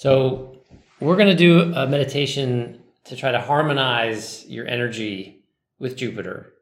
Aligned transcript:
So, 0.00 0.56
we're 0.98 1.16
going 1.16 1.28
to 1.28 1.34
do 1.34 1.74
a 1.74 1.86
meditation 1.86 2.80
to 3.04 3.16
try 3.16 3.32
to 3.32 3.38
harmonize 3.38 4.46
your 4.48 4.66
energy 4.66 5.44
with 5.78 5.94
Jupiter. 5.94 6.54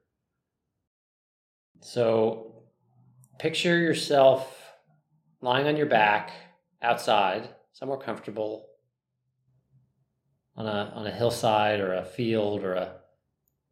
So, 1.81 2.65
picture 3.39 3.79
yourself 3.79 4.73
lying 5.41 5.69
on 5.69 5.77
your 5.77 5.87
back 5.87 6.33
outside, 6.83 7.49
somewhere 7.71 7.99
comfortable, 7.99 8.67
on 10.57 10.67
a, 10.67 10.93
on 10.97 11.07
a 11.07 11.13
hillside 11.13 11.79
or 11.79 11.95
a 11.95 12.05
field 12.05 12.65
or 12.65 12.75
a 12.75 12.97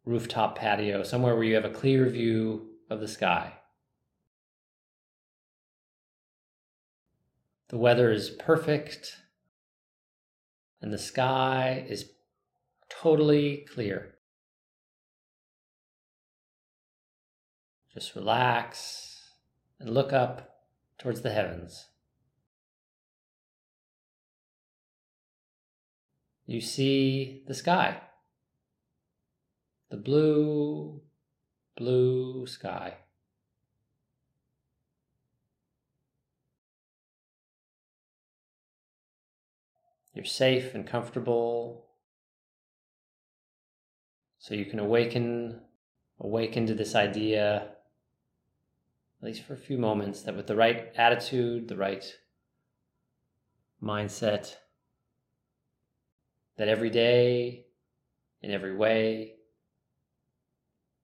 rooftop 0.05 0.57
patio, 0.57 1.03
somewhere 1.03 1.35
where 1.35 1.43
you 1.43 1.55
have 1.55 1.65
a 1.65 1.69
clear 1.69 2.07
view 2.07 2.69
of 2.89 3.01
the 3.01 3.07
sky. 3.09 3.51
The 7.67 7.77
weather 7.77 8.13
is 8.13 8.29
perfect 8.29 9.17
and 10.81 10.93
the 10.93 10.97
sky 10.97 11.85
is 11.87 12.11
totally 12.89 13.65
clear. 13.73 14.15
Just 17.93 18.15
relax 18.15 19.31
and 19.79 19.89
look 19.89 20.13
up 20.13 20.57
towards 20.99 21.21
the 21.21 21.31
heavens. 21.31 21.87
You 26.45 26.61
see 26.61 27.43
the 27.47 27.53
sky, 27.53 27.99
the 29.89 29.97
blue, 29.97 31.01
blue 31.75 32.47
sky. 32.47 32.93
You're 40.17 40.25
safe 40.25 40.73
and 40.73 40.87
comfortable. 40.87 41.85
So 44.39 44.55
you 44.55 44.65
can 44.65 44.79
awaken 44.79 45.61
awaken 46.19 46.65
to 46.65 46.73
this 46.73 46.95
idea, 46.95 47.57
at 49.21 49.23
least 49.23 49.43
for 49.43 49.53
a 49.53 49.57
few 49.57 49.77
moments, 49.77 50.23
that 50.23 50.35
with 50.35 50.47
the 50.47 50.55
right 50.55 50.91
attitude, 50.95 51.67
the 51.67 51.77
right 51.77 52.03
mindset, 53.79 54.55
that 56.57 56.67
every 56.67 56.89
day, 56.89 57.67
in 58.41 58.49
every 58.49 58.75
way, 58.75 59.35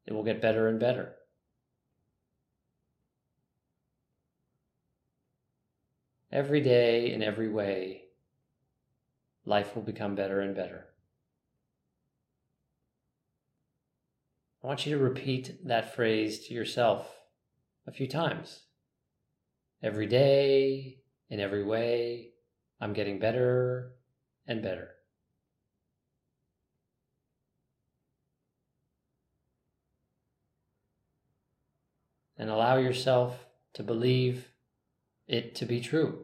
it 0.07 0.13
will 0.13 0.23
get 0.23 0.41
better 0.41 0.67
and 0.67 0.79
better. 0.79 1.13
Every 6.31 6.61
day, 6.61 7.13
in 7.13 7.21
every 7.21 7.47
way, 7.47 8.02
life 9.45 9.75
will 9.75 9.83
become 9.83 10.15
better 10.15 10.39
and 10.39 10.55
better. 10.55 10.87
I 14.63 14.67
want 14.67 14.85
you 14.85 14.97
to 14.97 15.03
repeat 15.03 15.67
that 15.67 15.93
phrase 15.93 16.47
to 16.47 16.53
yourself 16.53 17.09
a 17.85 17.91
few 17.91 18.07
times. 18.07 18.61
Every 19.81 20.07
day, 20.07 20.99
in 21.29 21.41
every 21.41 21.63
way, 21.63 22.29
I'm 22.79 22.93
getting 22.93 23.19
better 23.19 23.95
and 24.47 24.61
better. 24.61 24.91
And 32.37 32.49
allow 32.49 32.77
yourself 32.77 33.45
to 33.73 33.83
believe 33.83 34.47
it 35.27 35.55
to 35.55 35.65
be 35.65 35.81
true. 35.81 36.22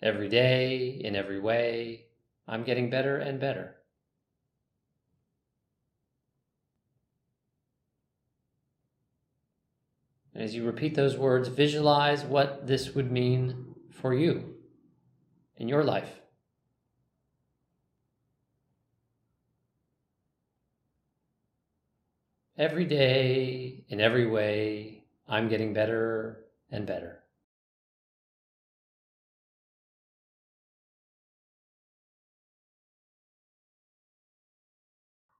Every 0.00 0.28
day, 0.28 1.00
in 1.02 1.16
every 1.16 1.40
way, 1.40 2.06
I'm 2.46 2.62
getting 2.62 2.88
better 2.88 3.16
and 3.16 3.40
better. 3.40 3.76
And 10.34 10.44
as 10.44 10.54
you 10.54 10.64
repeat 10.64 10.94
those 10.94 11.16
words, 11.16 11.48
visualize 11.48 12.22
what 12.24 12.64
this 12.64 12.94
would 12.94 13.10
mean 13.10 13.74
for 13.90 14.14
you 14.14 14.54
in 15.56 15.66
your 15.66 15.82
life. 15.82 16.20
Every 22.56 22.84
day, 22.84 23.84
in 23.88 24.00
every 24.00 24.26
way, 24.26 25.02
I'm 25.28 25.48
getting 25.48 25.72
better 25.72 26.44
and 26.70 26.86
better. 26.86 27.17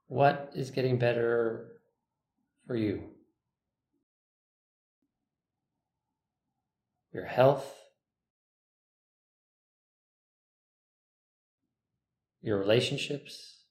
What 0.09 0.53
is 0.55 0.71
getting 0.71 0.99
better 0.99 1.73
for 2.67 2.75
you? 2.75 3.03
Your 7.13 7.27
health, 7.27 7.75
your 12.41 12.59
relationships, 12.59 13.65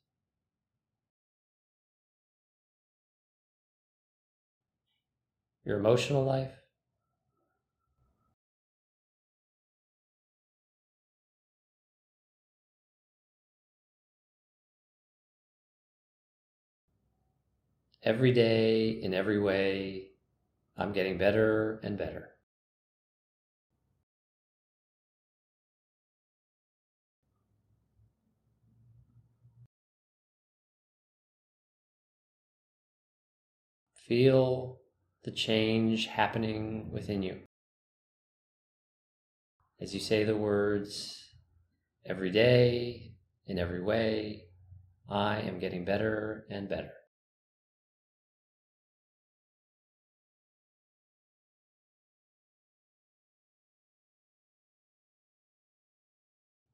your 5.66 5.80
emotional 5.80 6.24
life. 6.24 6.67
Every 18.08 18.32
day, 18.32 18.92
in 18.92 19.14
every 19.14 19.38
way, 19.38 20.12
I'm 20.78 20.94
getting 20.94 21.18
better 21.18 21.82
and 21.84 21.98
better. 21.98 22.30
Feel 33.94 34.80
the 35.26 35.32
change 35.32 36.06
happening 36.06 36.90
within 36.94 37.22
you. 37.22 37.40
As 39.82 39.94
you 39.94 40.00
say 40.00 40.24
the 40.24 40.38
words, 40.38 41.26
every 42.06 42.32
day, 42.32 43.16
in 43.48 43.60
every 43.60 43.84
way, 43.84 44.46
I 45.10 45.42
am 45.42 45.60
getting 45.60 45.84
better 45.84 46.46
and 46.50 46.70
better. 46.70 46.94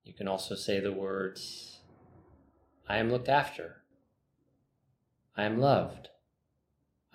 You 0.04 0.14
can 0.14 0.28
also 0.28 0.56
say 0.56 0.80
the 0.80 0.92
words, 0.92 1.80
I 2.88 2.98
am 2.98 3.10
looked 3.10 3.30
after. 3.30 3.84
I 5.36 5.44
am 5.44 5.58
loved. 5.58 6.10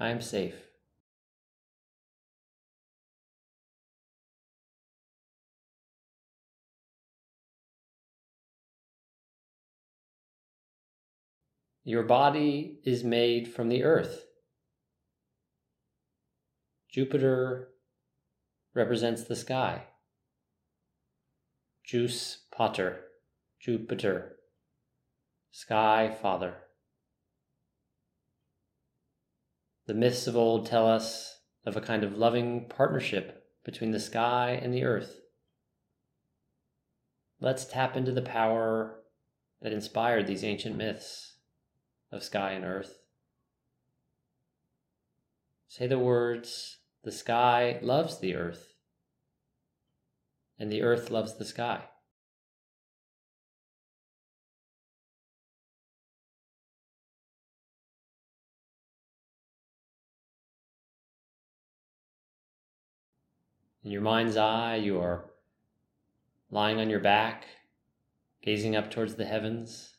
I 0.01 0.09
am 0.09 0.21
safe. 0.21 0.55
Your 11.85 12.03
body 12.03 12.81
is 12.85 13.03
made 13.03 13.49
from 13.49 13.71
the 13.71 13.83
earth. 13.83 14.27
Jupiter 16.91 17.69
represents 18.75 19.25
the 19.25 19.37
sky. 19.37 19.85
Jus 21.83 22.45
Pater, 22.59 23.05
Jupiter, 23.61 24.35
Sky 25.53 26.13
Father. 26.21 26.55
The 29.87 29.95
myths 29.95 30.27
of 30.27 30.37
old 30.37 30.67
tell 30.67 30.85
us 30.85 31.39
of 31.65 31.77
a 31.77 31.81
kind 31.81 32.03
of 32.03 32.19
loving 32.19 32.69
partnership 32.69 33.45
between 33.65 33.93
the 33.93 34.01
sky 34.01 34.59
and 34.61 34.75
the 34.75 34.83
earth. 34.83 35.21
Let's 37.41 37.65
tap 37.65 37.97
into 37.97 38.11
the 38.11 38.23
power 38.23 39.05
that 39.63 39.73
inspired 39.73 40.27
these 40.27 40.43
ancient 40.43 40.75
myths 40.77 41.37
of 42.11 42.25
sky 42.25 42.55
and 42.55 42.65
earth. 42.65 42.99
Say 45.69 45.87
the 45.87 46.01
words, 46.01 46.79
the 47.05 47.13
sky 47.13 47.79
loves 47.83 48.19
the 48.19 48.35
earth 48.35 48.75
and 50.59 50.73
the 50.73 50.83
earth 50.83 51.13
loves 51.13 51.39
the 51.39 51.45
sky. 51.45 51.85
In 63.85 63.93
your 63.93 64.03
mind's 64.03 64.37
eye, 64.37 64.77
you 64.77 65.01
are 65.01 65.31
lying 66.51 66.81
on 66.81 66.91
your 66.91 67.01
back, 67.01 67.45
gazing 68.43 68.75
up 68.75 68.91
towards 68.91 69.15
the 69.15 69.25
heavens. 69.25 69.95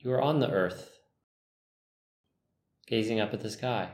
You 0.00 0.12
are 0.12 0.20
on 0.20 0.40
the 0.40 0.50
earth, 0.50 0.98
gazing 2.86 3.20
up 3.20 3.32
at 3.32 3.40
the 3.40 3.50
sky. 3.50 3.90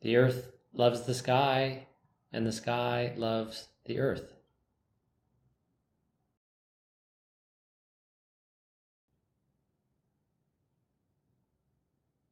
The 0.00 0.16
earth 0.16 0.52
loves 0.72 1.02
the 1.02 1.14
sky, 1.14 1.86
and 2.32 2.46
the 2.46 2.52
sky 2.52 3.12
loves 3.16 3.68
the 3.84 3.98
earth. 3.98 4.34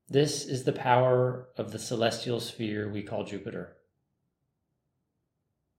This 0.09 0.47
is 0.47 0.65
the 0.65 0.73
power 0.73 1.49
of 1.59 1.71
the 1.71 1.79
celestial 1.79 2.41
sphere 2.41 2.89
we 2.89 3.03
call 3.03 3.25
Jupiter. 3.25 3.77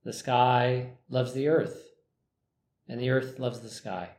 The 0.04 0.12
sky 0.12 0.92
loves 1.08 1.32
the 1.32 1.48
earth, 1.48 1.88
and 2.88 3.00
the 3.00 3.10
earth 3.10 3.40
loves 3.40 3.60
the 3.60 3.68
sky. 3.68 4.10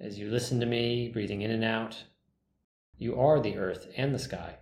As 0.00 0.18
you 0.18 0.30
listen 0.30 0.60
to 0.60 0.66
me, 0.66 1.08
breathing 1.08 1.42
in 1.42 1.50
and 1.50 1.64
out, 1.64 2.04
you 2.98 3.18
are 3.18 3.40
the 3.40 3.56
earth 3.56 3.88
and 3.96 4.14
the 4.14 4.18
sky. 4.18 4.56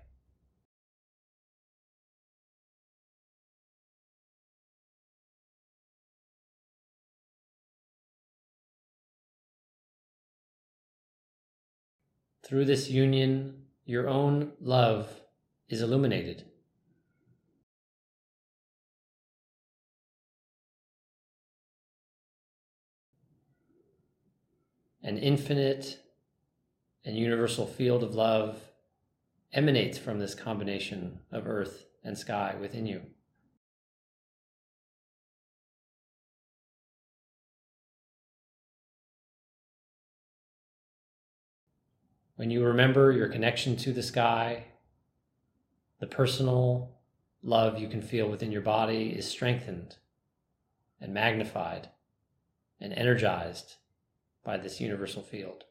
Through 12.44 12.66
this 12.66 12.90
union, 12.90 13.62
your 13.86 14.08
own 14.08 14.52
love 14.60 15.22
is 15.68 15.80
illuminated. 15.80 16.51
An 25.02 25.18
infinite 25.18 25.98
and 27.04 27.16
universal 27.16 27.66
field 27.66 28.04
of 28.04 28.14
love 28.14 28.60
emanates 29.52 29.98
from 29.98 30.18
this 30.18 30.34
combination 30.34 31.18
of 31.32 31.46
earth 31.46 31.86
and 32.04 32.16
sky 32.16 32.54
within 32.60 32.86
you. 32.86 33.02
When 42.36 42.50
you 42.50 42.64
remember 42.64 43.12
your 43.12 43.28
connection 43.28 43.76
to 43.78 43.92
the 43.92 44.02
sky, 44.02 44.64
the 46.00 46.06
personal 46.06 46.90
love 47.42 47.78
you 47.78 47.88
can 47.88 48.02
feel 48.02 48.28
within 48.28 48.50
your 48.50 48.62
body 48.62 49.10
is 49.10 49.28
strengthened 49.28 49.96
and 51.00 51.12
magnified 51.12 51.88
and 52.80 52.92
energized 52.92 53.76
by 54.44 54.56
this 54.56 54.80
universal 54.80 55.22
field. 55.22 55.64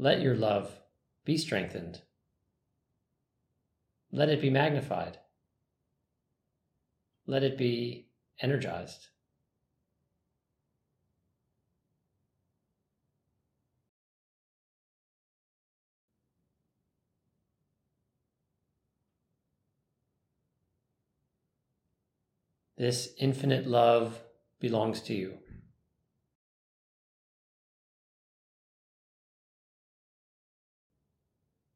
Let 0.00 0.20
your 0.20 0.36
love 0.36 0.78
be 1.24 1.36
strengthened 1.36 2.02
let 4.10 4.30
it 4.30 4.40
be 4.40 4.50
magnified. 4.50 5.18
Let 7.26 7.42
it 7.42 7.58
be 7.58 8.08
energized. 8.40 9.08
This 22.78 23.08
infinite 23.18 23.66
love 23.66 24.20
belongs 24.60 25.00
to 25.02 25.14
you. 25.14 25.38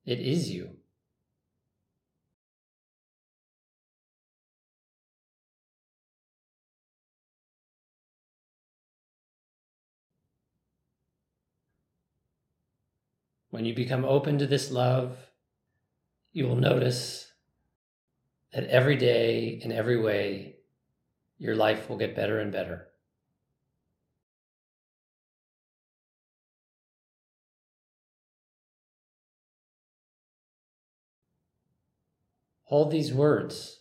It 0.07 0.21
is 0.21 0.49
you. 0.49 0.77
When 13.51 13.65
you 13.65 13.75
become 13.75 14.05
open 14.05 14.39
to 14.39 14.47
this 14.47 14.71
love, 14.71 15.19
you 16.33 16.47
will 16.47 16.57
notice 16.57 17.33
that 18.53 18.69
every 18.69 18.97
day, 18.97 19.61
in 19.63 19.73
every 19.73 20.01
way, 20.01 20.52
your 21.43 21.57
life 21.57 21.89
will 21.91 21.97
get 21.97 22.15
better 22.15 22.39
and 22.39 22.53
better. 22.53 22.87
Hold 32.63 32.93
these 32.93 33.13
words. 33.13 33.81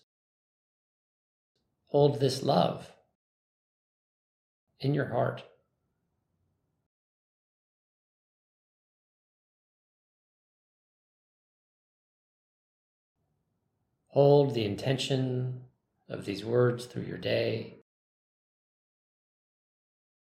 Hold 1.90 2.20
this 2.20 2.42
love 2.42 2.92
in 4.80 4.96
your 4.96 5.10
heart. 5.10 5.44
Hold 14.08 14.56
the 14.56 14.66
intention 14.66 15.66
of 16.12 16.26
these 16.26 16.44
words 16.44 16.86
through 16.86 17.04
your 17.04 17.18
day. 17.18 17.78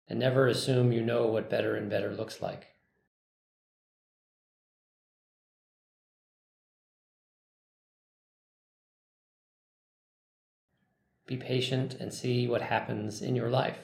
And 0.07 0.19
never 0.19 0.47
assume 0.47 0.91
you 0.91 1.01
know 1.01 1.25
what 1.27 1.49
better 1.49 1.75
and 1.75 1.89
better 1.89 2.13
looks 2.13 2.41
like. 2.41 2.67
Be 11.25 11.37
patient 11.37 11.95
and 11.95 12.13
see 12.13 12.47
what 12.47 12.61
happens 12.61 13.21
in 13.21 13.35
your 13.35 13.49
life. 13.49 13.79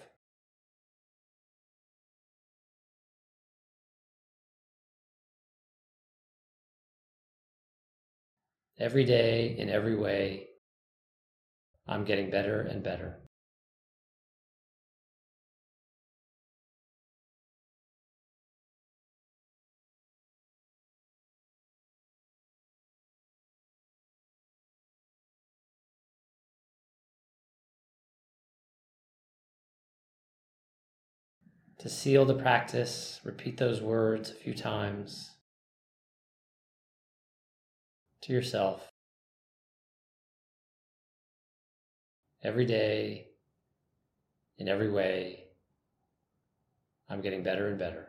Every 8.78 9.04
day, 9.04 9.58
in 9.58 9.70
every 9.70 9.96
way, 9.96 10.50
I'm 11.90 12.04
getting 12.04 12.30
better 12.30 12.62
and 12.62 12.84
better. 12.84 13.18
To 31.80 31.90
seal 31.90 32.26
the 32.26 32.36
practice, 32.36 33.20
repeat 33.24 33.58
those 33.58 33.82
words 33.82 34.30
a 34.30 34.36
few 34.36 34.54
times 34.54 35.32
to 38.22 38.34
yourself 38.34 38.89
every 42.44 42.66
day, 42.66 43.28
in 44.58 44.68
every 44.68 44.90
way, 44.90 45.46
I'm 47.10 47.22
getting 47.22 47.44
better 47.44 47.68
and 47.68 47.80
better. 47.80 48.08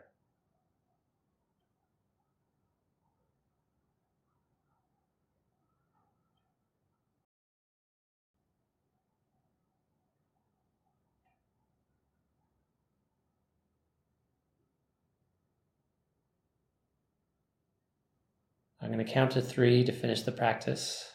I'm 18.82 18.90
going 18.90 19.04
to 19.04 19.12
count 19.12 19.32
to 19.32 19.42
three 19.42 19.84
to 19.84 19.92
finish 19.92 20.22
the 20.22 20.32
practice. 20.32 21.09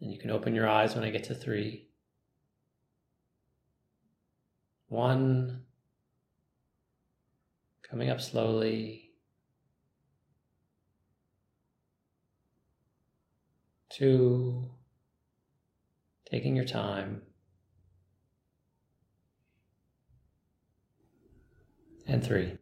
And 0.00 0.10
you 0.10 0.18
can 0.18 0.30
open 0.30 0.54
your 0.54 0.68
eyes 0.68 0.94
when 0.94 1.04
I 1.04 1.10
get 1.10 1.24
to 1.24 1.34
three. 1.34 1.88
One, 4.88 5.62
coming 7.88 8.10
up 8.10 8.20
slowly. 8.20 9.10
Two, 13.90 14.70
taking 16.30 16.56
your 16.56 16.64
time. 16.64 17.22
And 22.06 22.24
three. 22.24 22.59